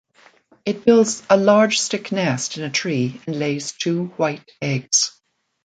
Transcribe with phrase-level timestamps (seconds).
[0.65, 5.15] It builds a large stick nest in a tree and lays two white eggs.